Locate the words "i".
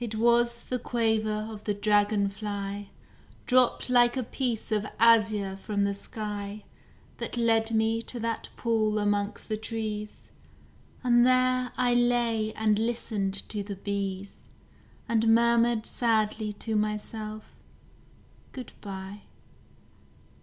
11.76-11.92